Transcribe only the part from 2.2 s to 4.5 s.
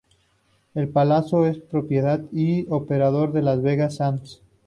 y operado por Las Vegas Sands.